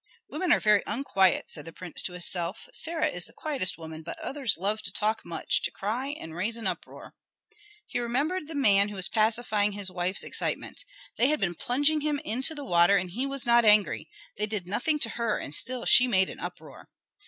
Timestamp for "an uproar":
6.57-7.13, 16.31-16.87